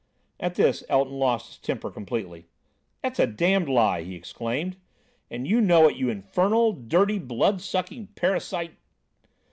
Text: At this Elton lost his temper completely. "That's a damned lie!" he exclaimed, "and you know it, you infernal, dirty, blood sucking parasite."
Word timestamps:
At 0.39 0.55
this 0.55 0.83
Elton 0.89 1.13
lost 1.13 1.47
his 1.47 1.57
temper 1.59 1.91
completely. 1.91 2.47
"That's 3.03 3.19
a 3.19 3.27
damned 3.27 3.69
lie!" 3.69 4.01
he 4.01 4.15
exclaimed, 4.15 4.77
"and 5.29 5.45
you 5.47 5.61
know 5.61 5.87
it, 5.87 5.95
you 5.95 6.09
infernal, 6.09 6.73
dirty, 6.73 7.19
blood 7.19 7.61
sucking 7.61 8.07
parasite." 8.15 8.73